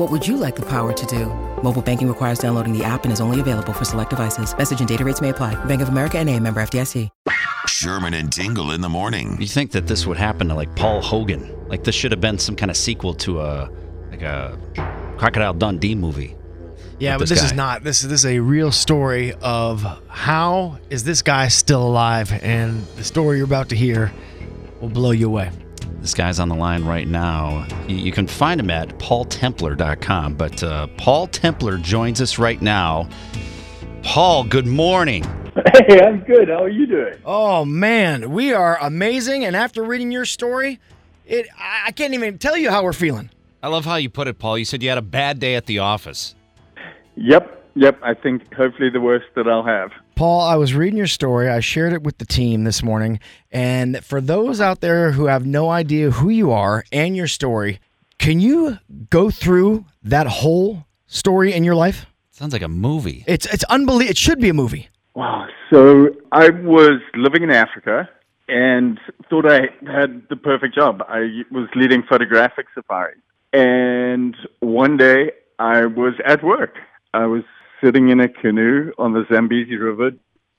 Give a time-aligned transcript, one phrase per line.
[0.00, 1.26] What would you like the power to do?
[1.62, 4.56] Mobile banking requires downloading the app and is only available for select devices.
[4.56, 5.62] Message and data rates may apply.
[5.66, 7.10] Bank of America and a member FDIC.
[7.68, 9.36] Sherman and Tingle in the morning.
[9.38, 11.54] You think that this would happen to like Paul Hogan?
[11.68, 13.68] Like this should have been some kind of sequel to a
[14.10, 14.58] like a
[15.18, 16.34] Crocodile Dundee movie.
[16.98, 17.84] Yeah, with but this this is not.
[17.84, 22.86] This is this is a real story of how is this guy still alive, and
[22.96, 24.10] the story you're about to hear
[24.80, 25.50] will blow you away.
[26.00, 27.66] This guy's on the line right now.
[27.86, 30.34] You, you can find him at paultempler.com.
[30.34, 33.08] But uh, Paul Templer joins us right now.
[34.02, 35.24] Paul, good morning.
[35.88, 36.48] Hey, I'm good.
[36.48, 37.14] How are you doing?
[37.24, 40.78] Oh man, we are amazing, and after reading your story,
[41.26, 43.30] it I I can't even tell you how we're feeling.
[43.62, 44.56] I love how you put it, Paul.
[44.58, 46.34] You said you had a bad day at the office.
[47.16, 47.98] Yep, yep.
[48.02, 49.90] I think hopefully the worst that I'll have.
[50.14, 51.48] Paul, I was reading your story.
[51.48, 53.20] I shared it with the team this morning.
[53.50, 57.80] And for those out there who have no idea who you are and your story,
[58.18, 62.06] can you go through that whole story in your life?
[62.30, 63.24] Sounds like a movie.
[63.26, 64.10] It's it's unbelievable.
[64.10, 64.88] It should be a movie.
[65.14, 65.48] Wow.
[65.70, 68.08] So I was living in Africa
[68.48, 71.02] and thought I had the perfect job.
[71.08, 73.18] I was leading photographic safaris.
[73.52, 76.76] And one day I was at work.
[77.14, 77.42] I was
[77.82, 80.12] sitting in a canoe on the Zambezi River.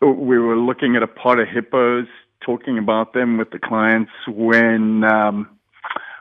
[0.00, 2.06] We were looking at a pot of hippos,
[2.44, 5.48] talking about them with the clients when um,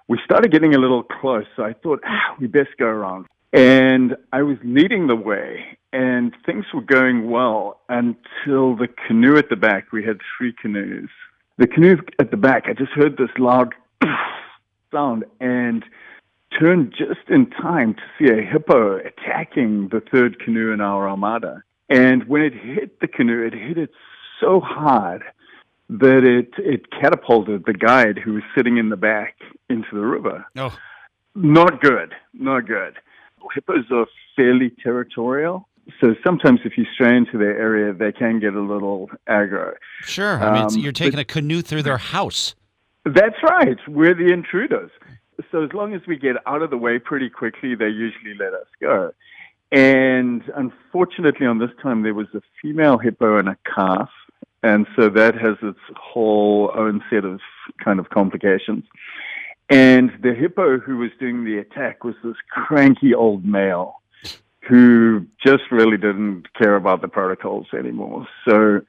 [0.07, 1.45] we started getting a little close.
[1.55, 3.27] So I thought, ah, we best go around.
[3.53, 9.49] And I was leading the way, and things were going well until the canoe at
[9.49, 9.91] the back.
[9.91, 11.09] We had three canoes.
[11.57, 13.73] The canoe at the back, I just heard this loud
[14.91, 15.83] sound and
[16.57, 21.63] turned just in time to see a hippo attacking the third canoe in our armada.
[21.89, 23.91] And when it hit the canoe, it hit it
[24.41, 25.23] so hard
[25.89, 29.35] that it it catapulted the guide who was sitting in the back
[29.69, 30.45] into the river.
[30.57, 30.75] Oh,
[31.35, 32.13] Not good.
[32.33, 32.95] Not good.
[33.53, 35.67] Hippos are fairly territorial.
[36.01, 39.73] So sometimes if you stray into their area, they can get a little aggro.
[40.01, 40.43] sure.
[40.43, 42.55] I mean, Um, you're taking a canoe through their house.
[43.05, 43.77] That's right.
[43.87, 44.91] We're the intruders.
[45.51, 48.53] So as long as we get out of the way pretty quickly, they usually let
[48.53, 49.11] us go.
[49.71, 54.09] And unfortunately, on this time, there was a female hippo and a calf.
[54.63, 57.39] And so that has its whole own set of
[57.83, 58.83] kind of complications.
[59.69, 64.01] And the hippo who was doing the attack was this cranky old male
[64.61, 68.27] who just really didn't care about the protocols anymore.
[68.47, 68.81] So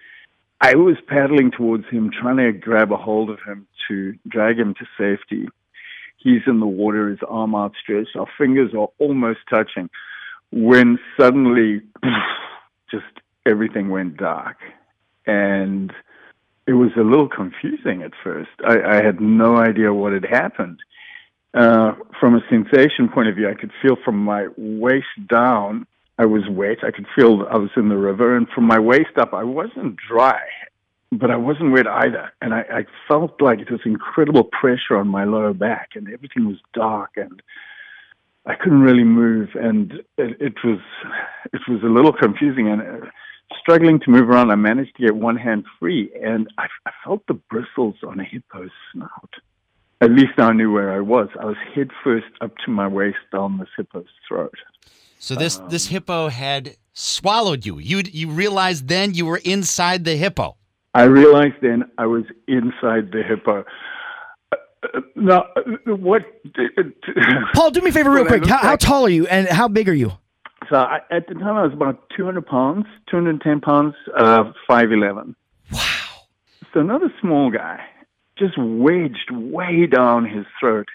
[0.60, 4.74] I was paddling towards him, trying to grab a hold of him to drag him
[4.74, 5.48] to safety.
[6.18, 8.16] He's in the water, his arm outstretched.
[8.16, 9.88] Our fingers are almost touching
[10.50, 11.82] when suddenly
[12.90, 13.06] just
[13.46, 14.56] everything went dark.
[15.26, 15.92] And
[16.66, 18.50] it was a little confusing at first.
[18.66, 20.80] I, I had no idea what had happened.
[21.54, 25.86] Uh, from a sensation point of view, I could feel from my waist down,
[26.18, 26.78] I was wet.
[26.82, 28.36] I could feel I was in the river.
[28.36, 30.42] And from my waist up, I wasn't dry,
[31.10, 32.32] but I wasn't wet either.
[32.40, 36.46] And I, I felt like it was incredible pressure on my lower back, and everything
[36.46, 37.42] was dark, and
[38.46, 39.50] I couldn't really move.
[39.54, 40.80] And it, it was
[41.52, 43.06] it was a little confusing and uh,
[43.60, 44.50] struggling to move around.
[44.50, 48.24] I managed to get one hand free, and I, I felt the bristles on a
[48.24, 49.34] hippo's snout.
[50.00, 51.28] At least I knew where I was.
[51.40, 54.54] I was head first up to my waist down this hippo's throat.
[55.18, 57.78] So this Um, this hippo had swallowed you.
[57.78, 60.57] You you realized then you were inside the hippo.
[60.98, 63.64] I realized then I was inside the hippo.
[64.50, 65.44] Uh, Now,
[65.86, 66.22] what?
[67.54, 68.44] Paul, do me a favor, real quick.
[68.44, 70.10] How, how tall are you, and how big are you?
[70.68, 75.36] So I, at the time I was about 200 pounds, 210 pounds, uh, 5'11".
[75.72, 75.80] Wow.
[76.74, 77.78] So another small guy
[78.36, 80.88] just wedged way down his throat.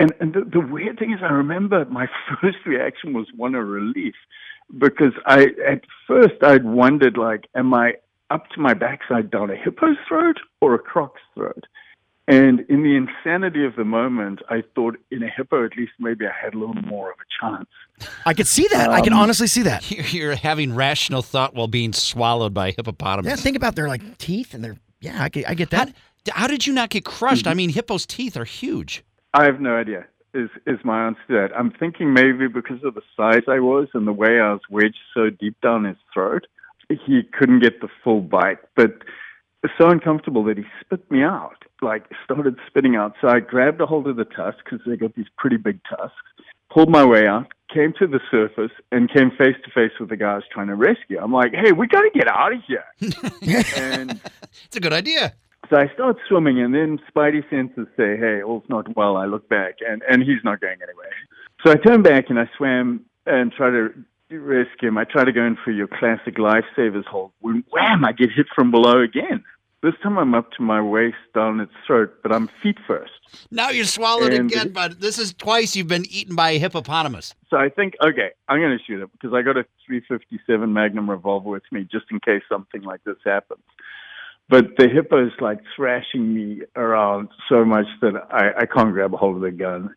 [0.00, 2.08] And, and the, the weird thing is, I remember my
[2.40, 4.14] first reaction was one of relief
[4.76, 7.94] because I, at first, I'd wondered, like, am I
[8.30, 11.64] up to my backside down a hippo's throat or a croc's throat.
[12.28, 16.26] And in the insanity of the moment, I thought in a hippo, at least maybe
[16.26, 17.68] I had a little more of a chance.
[18.24, 18.90] I could see that.
[18.90, 19.88] I can Um, honestly see that.
[19.90, 23.30] You're, you're having rational thought while being swallowed by a hippopotamus.
[23.30, 25.22] Yeah, think about their like teeth and their yeah.
[25.22, 25.94] I get, I get how, that.
[26.30, 27.44] how did you not get crushed?
[27.44, 27.50] Mm-hmm.
[27.50, 29.04] I mean, hippos' teeth are huge.
[29.32, 30.06] I have no idea.
[30.34, 31.56] Is is my answer to that?
[31.56, 34.98] I'm thinking maybe because of the size I was and the way I was wedged
[35.14, 36.46] so deep down his throat,
[36.88, 38.58] he couldn't get the full bite.
[38.74, 39.02] But
[39.78, 41.56] so uncomfortable that he spit me out.
[41.82, 43.14] Like started spitting out.
[43.20, 46.14] So I grabbed a hold of the tusks because they got these pretty big tusks.
[46.70, 50.16] Pulled my way out, came to the surface, and came face to face with the
[50.16, 51.18] guy I was trying to rescue.
[51.20, 52.84] I'm like, "Hey, we got to get out of here!"
[53.76, 54.20] and
[54.66, 55.34] It's a good idea.
[55.70, 59.48] so I start swimming, and then Spidey senses say, "Hey, all's not well." I look
[59.48, 61.12] back, and and he's not going anywhere.
[61.64, 63.92] So I turn back and I swam and try to
[64.30, 64.98] rescue him.
[64.98, 67.32] I try to go in for your classic lifesavers hold.
[67.40, 69.44] When wham, I get hit from below again.
[69.82, 73.12] This time I'm up to my waist down its throat, but I'm feet first.
[73.50, 77.34] Now you're swallowed And- again, but this is twice you've been eaten by a hippopotamus.
[77.50, 81.08] So I think, okay, I'm going to shoot him because I got a 357 Magnum
[81.08, 83.60] revolver with me just in case something like this happens.
[84.48, 89.16] But the hippo's like thrashing me around so much that I, I can't grab a
[89.16, 89.94] hold of the gun.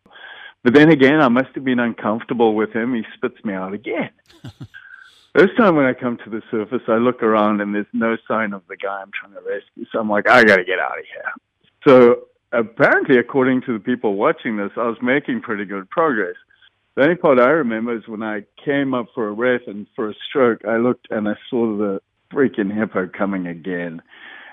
[0.62, 2.94] But then again, I must have been uncomfortable with him.
[2.94, 4.10] He spits me out again.
[5.34, 8.52] this time when I come to the surface, I look around and there's no sign
[8.52, 9.86] of the guy I'm trying to rescue.
[9.90, 11.32] So I'm like, I got to get out of here.
[11.86, 16.36] So apparently, according to the people watching this, I was making pretty good progress.
[16.94, 20.10] The only part I remember is when I came up for a breath and for
[20.10, 24.02] a stroke, I looked and I saw the freaking hippo coming again.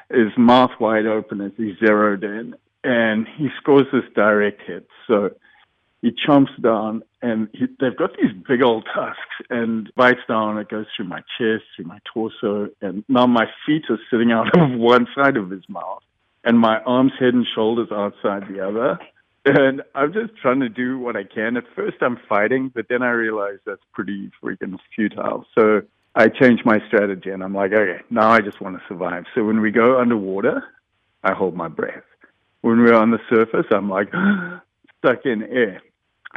[0.09, 4.87] His mouth wide open as he zeroed in, and he scores this direct hit.
[5.07, 5.31] So
[6.07, 9.19] he chomps down, and he, they've got these big old tusks,
[9.49, 10.57] and bites down.
[10.57, 14.57] It goes through my chest, through my torso, and now my feet are sitting out
[14.57, 16.01] of one side of his mouth,
[16.45, 18.97] and my arms, head, and shoulders outside the other.
[19.45, 21.57] And I'm just trying to do what I can.
[21.57, 25.45] At first, I'm fighting, but then I realize that's pretty freaking futile.
[25.55, 25.81] So
[26.15, 29.25] I change my strategy, and I'm like, okay, now I just want to survive.
[29.35, 30.63] So when we go underwater,
[31.23, 32.03] I hold my breath.
[32.61, 34.09] When we're on the surface, I'm like
[34.99, 35.81] stuck in air.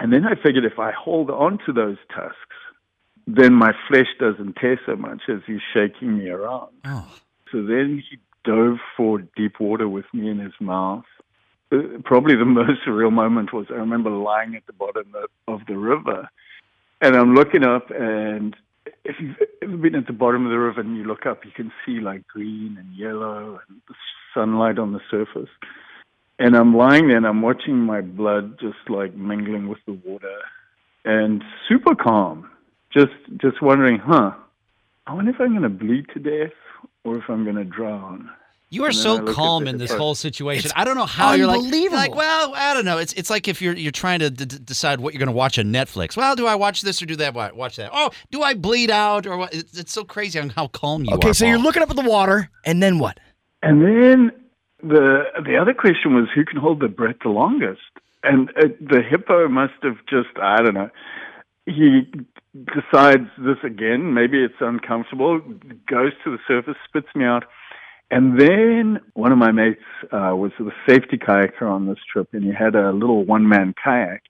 [0.01, 2.57] And then I figured if I hold on to those tusks,
[3.27, 6.71] then my flesh doesn't tear so much as he's shaking me around.
[6.87, 7.07] Oh.
[7.53, 11.05] So then he dove for deep water with me in his mouth.
[11.71, 15.67] Uh, Probably the most surreal moment was I remember lying at the bottom of, of
[15.67, 16.31] the river,
[17.03, 18.57] and I'm looking up, and
[19.05, 21.51] if you've ever been at the bottom of the river and you look up, you
[21.51, 23.95] can see like green and yellow and the
[24.33, 25.51] sunlight on the surface.
[26.41, 30.37] And I'm lying there and I'm watching my blood just like mingling with the water,
[31.05, 32.51] and super calm.
[32.93, 34.33] Just just wondering, huh?
[35.07, 36.53] I wonder if I'm going to bleed to death
[37.05, 38.31] or if I'm going to drown.
[38.73, 40.01] You are And then I so calm in this hippo.
[40.03, 40.67] whole situation.
[40.67, 41.97] It's I don't know how you're like, unbelievable.
[41.99, 42.99] like, well, I don't know.
[42.99, 45.33] It's it's like if you're you're trying to d- d- decide what you're going to
[45.33, 46.17] watch on Netflix.
[46.17, 47.35] Well, do I watch this or do that?
[47.35, 47.91] Watch that?
[47.93, 49.53] Oh, do I bleed out or what?
[49.53, 51.17] It's, it's so crazy on how calm you are.
[51.17, 53.19] Okay, so you're looking up at the water, and then what?
[53.63, 54.31] And then
[54.83, 57.81] the the other question was who can hold the breath the longest?
[58.23, 60.91] And uh, the hippo must have just I don't know.
[61.67, 62.11] He
[62.55, 64.15] decides this again.
[64.15, 65.41] Maybe it's uncomfortable.
[65.89, 67.45] Goes to the surface, spits me out,
[68.11, 69.83] and then one of my mates
[70.13, 73.75] uh, was the safety kayaker on this trip, and he had a little one man
[73.83, 74.23] kayak.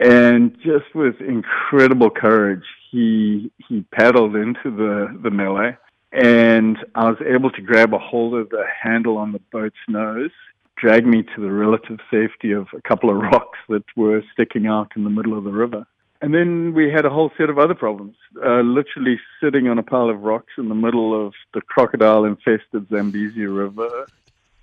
[0.00, 5.76] And just with incredible courage, he he paddled into the the melee
[6.12, 10.30] and I was able to grab a hold of the handle on the boat's nose,
[10.76, 14.92] drag me to the relative safety of a couple of rocks that were sticking out
[14.96, 15.86] in the middle of the river.
[16.22, 18.16] And then we had a whole set of other problems.
[18.42, 23.44] Uh, literally sitting on a pile of rocks in the middle of the crocodile-infested Zambezi
[23.44, 24.06] River.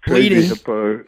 [0.02, 0.50] Crazy Bleeding.
[0.50, 1.04] hippo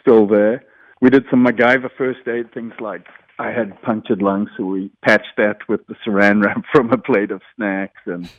[0.00, 0.64] still there.
[1.00, 3.06] We did some MacGyver first aid things like
[3.38, 7.30] I had punctured lungs, so we patched that with the saran wrap from a plate
[7.30, 8.30] of snacks and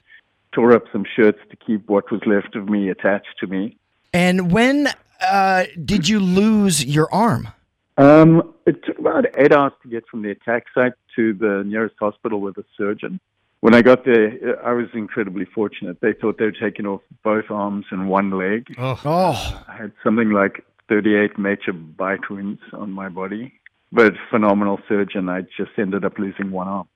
[0.58, 3.78] tore up some shirts to keep what was left of me attached to me.
[4.12, 4.90] And when
[5.22, 7.50] uh, did you lose your arm?
[7.98, 11.96] Um, it took about eight hours to get from the attack site to the nearest
[12.00, 13.20] hospital with a surgeon.
[13.60, 16.02] When I got there, I was incredibly fortunate.
[16.02, 18.66] They thought they were taking off both arms and one leg.
[18.80, 23.54] Oh, I had something like 38 major bite wounds on my body,
[23.92, 25.30] but phenomenal surgeon.
[25.30, 26.88] I just ended up losing one arm.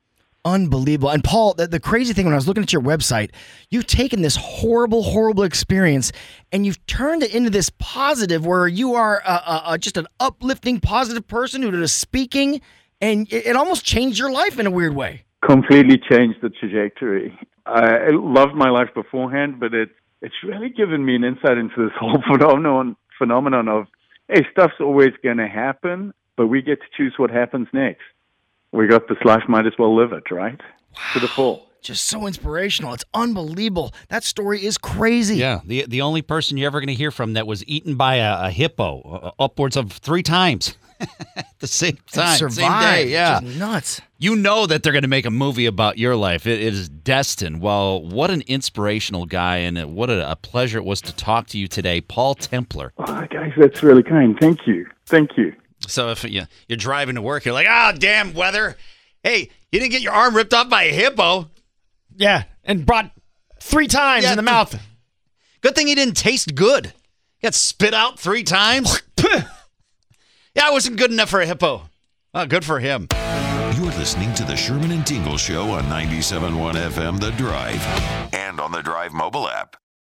[0.46, 1.10] Unbelievable.
[1.10, 3.32] And Paul, the, the crazy thing when I was looking at your website,
[3.70, 6.12] you've taken this horrible, horrible experience
[6.52, 9.22] and you've turned it into this positive where you are
[9.80, 12.62] just an uplifting, positive person who is speaking,
[13.00, 15.26] and it, it almost changed your life in a weird way.
[15.46, 17.38] completely changed the trajectory.
[17.66, 19.90] I loved my life beforehand, but it
[20.22, 23.88] it's really given me an insight into this whole phenomenon phenomenon of
[24.28, 28.04] hey, stuff's always going to happen, but we get to choose what happens next.
[28.72, 30.60] We got this life, might as well live it, right?
[31.14, 31.68] To the full.
[31.82, 32.94] Just so inspirational.
[32.94, 33.92] It's unbelievable.
[34.10, 35.38] That story is crazy.
[35.38, 38.16] Yeah, the the only person you're ever going to hear from that was eaten by
[38.18, 39.02] a, a hippo
[39.40, 40.78] uh, upwards of three times
[41.36, 42.54] at the same time, Survive.
[42.54, 43.08] same day.
[43.12, 44.02] Yeah, Just nuts.
[44.20, 46.46] you know that they're going to make a movie about your life.
[46.46, 47.62] It, it is destined.
[47.62, 51.58] Well, what an inspirational guy, and what a, a pleasure it was to talk to
[51.58, 52.92] you today, Paul Templer.
[53.00, 54.38] Oh, guys, that's really kind.
[54.40, 54.88] Thank you.
[55.08, 55.56] Thank you.
[55.92, 58.78] So if you, you're driving to work, you're like, "Ah, damn weather!
[59.24, 61.50] Hey, you didn't get your arm ripped off by a hippo.
[62.16, 63.12] Yeah, and brought
[63.60, 64.82] three times Yeah, in the th- mouth.
[65.62, 66.94] Good thing he didn't taste good.
[67.44, 69.02] Got spit out three times.
[69.24, 69.44] yeah,
[70.64, 71.90] I wasn't good enough for a hippo.
[72.34, 73.08] Oh, good for him.
[73.76, 77.82] You're listening to the Sherman and Tingle Show on 97.1 FM The Drive
[78.34, 79.76] and on the Drive mobile app.